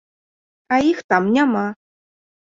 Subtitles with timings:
[0.77, 1.63] А іх там няма!